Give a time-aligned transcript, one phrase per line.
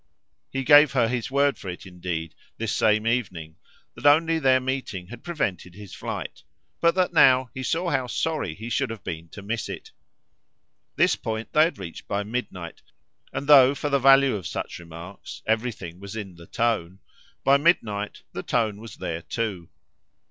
[0.49, 3.57] He gave her his word for it indeed, this same evening,
[3.93, 6.41] that only their meeting had prevented his flight,
[6.79, 9.91] but that now he saw how sorry he should have been to miss it.
[10.95, 12.81] This point they had reached by midnight,
[13.31, 16.97] and though for the value of such remarks everything was in the tone,
[17.43, 19.69] by midnight the tone was there too.